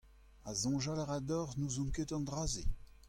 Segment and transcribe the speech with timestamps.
[0.45, 2.63] Ha soñjal a ra deoc'h n'ouzon ket an dra-se?